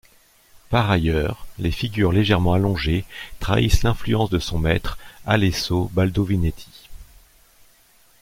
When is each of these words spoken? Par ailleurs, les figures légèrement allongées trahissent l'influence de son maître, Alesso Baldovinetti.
Par 0.71 0.89
ailleurs, 0.89 1.45
les 1.59 1.69
figures 1.69 2.11
légèrement 2.11 2.53
allongées 2.53 3.05
trahissent 3.39 3.83
l'influence 3.83 4.31
de 4.31 4.39
son 4.39 4.57
maître, 4.57 4.97
Alesso 5.27 5.91
Baldovinetti. 5.93 6.89